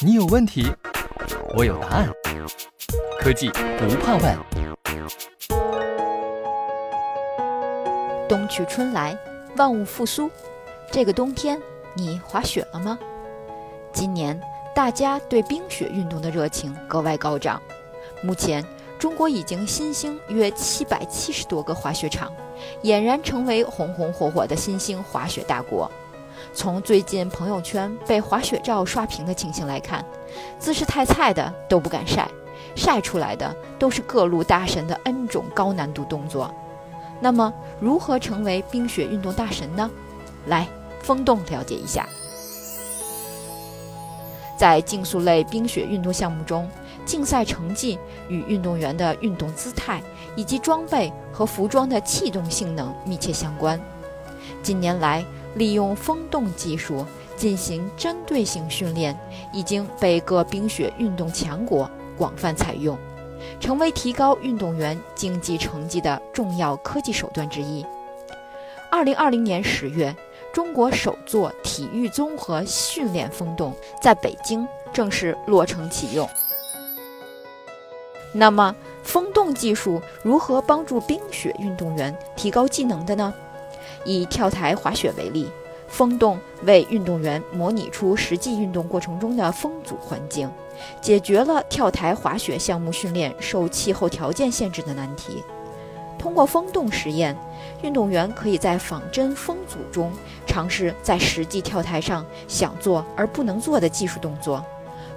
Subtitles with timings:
[0.00, 0.66] 你有问题，
[1.56, 2.08] 我有答案。
[3.20, 3.48] 科技
[3.78, 4.38] 不怕问。
[8.28, 9.16] 冬去春来，
[9.56, 10.30] 万物复苏。
[10.90, 11.60] 这个冬天，
[11.94, 12.98] 你滑雪了吗？
[13.92, 14.40] 今年
[14.74, 17.60] 大家对冰雪运动的热情格外高涨。
[18.22, 18.64] 目前，
[18.98, 22.32] 中国已经新兴约七百七十多个滑雪场，
[22.82, 25.90] 俨然成为红红火火的新兴滑雪大国。
[26.52, 30.04] 从最近朋友圈被滑雪照刷屏的情形来看，
[30.58, 32.28] 姿势太菜的都不敢晒，
[32.74, 36.54] 晒出来的都是各路大神的 N 种高难度动作。
[37.20, 39.90] 那么，如何成为冰雪运动大神呢？
[40.46, 40.66] 来，
[41.00, 42.06] 风洞了解一下。
[44.56, 46.68] 在竞速类冰雪运动项目中，
[47.04, 47.98] 竞赛成绩
[48.28, 50.00] 与运动员的运动姿态
[50.36, 53.80] 以及装备和服装的气动性能密切相关。
[54.62, 57.04] 近年来，利用风洞技术
[57.36, 59.18] 进行针对性训练
[59.52, 62.96] 已经被各冰雪运动强国广泛采用，
[63.60, 67.84] 成为提高运动员竞技成绩的重要科技手段之一。
[68.90, 70.14] 二零二零年十月，
[70.52, 76.28] 中国首座体育综合训练风洞在北京正式落成启用。
[78.34, 83.32] 那么，风洞技术如何帮助冰雪运动员提高技能的呢？
[84.04, 85.50] 以跳台滑雪为例，
[85.88, 90.50] 风洞为运动员模拟出实际运动过程中的风阻环境，
[91.00, 95.42] 解决了跳台滑雪项目训练受气候条件限制的难题。
[96.18, 97.36] 通过风洞实验，
[97.82, 100.12] 运动员可以在仿真风阻中
[100.46, 104.64] 尝试在实际跳台上想做而不能做的技术动作，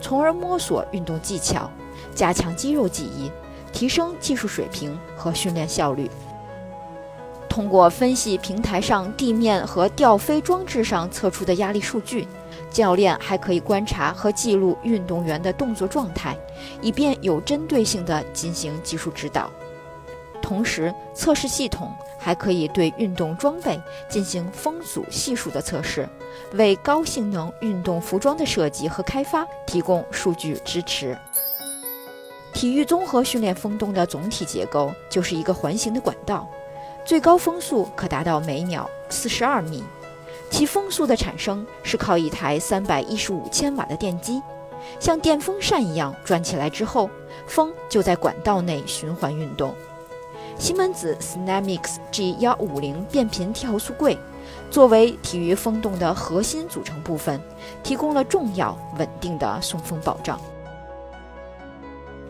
[0.00, 1.70] 从而摸索运动技巧，
[2.14, 3.30] 加强肌肉记忆，
[3.70, 6.10] 提升技术水平和训练效率。
[7.54, 12.26] 通过分析平台上地面和吊飞装置上测出的压力数据，
[12.68, 16.36] 教练还可以观察和记录运动员的动作状态，
[16.82, 19.48] 以便有针对性地进行技术指导。
[20.42, 26.08] 同时，测试系统还可以对运动装备进行风阻系数的测试，
[26.54, 31.16] 为高性能运动服装的设计和开发提供数据支持。
[32.52, 36.48] 体育综合训练风洞的总体结构就是一个环形的管道。
[37.04, 39.84] 最高风速可达到每秒四十二米，
[40.50, 44.42] 其风速的产生是靠一台三百一十五千瓦的电机，
[44.98, 47.10] 像电风扇一样转起来之后，
[47.46, 49.74] 风就在管道内循环运动。
[50.58, 54.16] 西门子 Snamix G 幺五零变频调速柜
[54.70, 57.38] 作为体育风洞的核心组成部分，
[57.82, 60.40] 提供了重要稳定的送风保障。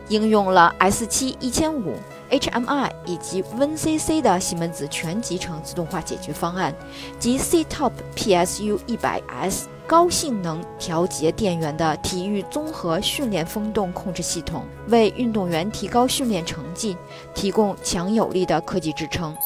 [0.08, 1.94] 应用了 S 七一千五。
[2.30, 6.74] HMI 以及 WinCC 的西门子全集成自动化解决方案
[7.18, 16.96] 及 CTOP PSU 100S 高性能调节电源的体育综合训练风洞控制系统，为运动员提高训练成绩
[17.34, 19.36] 提供强有力的科技支撑。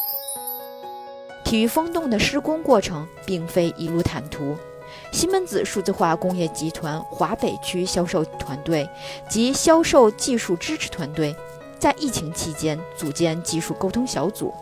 [1.45, 4.57] 体育风洞的施工过程并非一路坦途，
[5.11, 8.89] 西门子数字化工业集团华北区销售团队
[9.29, 11.35] 及销售技术支持团队。
[11.79, 14.53] 在疫情期间，组建技术沟通小组，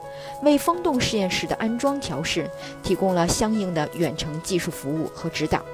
[0.43, 2.49] 为风洞实验室的安装调试
[2.83, 5.65] 提供了相应的远程技术服务和指导。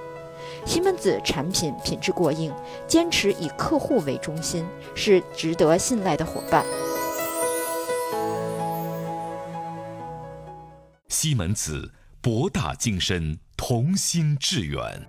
[0.65, 2.53] 西门子产品品质过硬，
[2.87, 4.65] 坚持以客户为中心，
[4.95, 6.65] 是值得信赖的伙伴。
[11.09, 15.09] 西门子，博大精深，同心致远。